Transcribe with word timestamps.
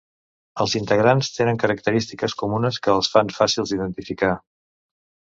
Els 0.63 0.71
integrants 0.77 1.27
tenen 1.33 1.59
característiques 1.63 2.33
comunes 2.39 2.79
que 2.87 2.95
els 3.01 3.11
fan 3.17 3.29
fàcils 3.41 3.75
d'identificar. 3.75 4.31